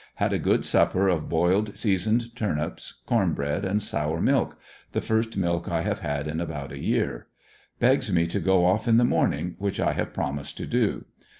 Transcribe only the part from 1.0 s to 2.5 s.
of boiled seasoned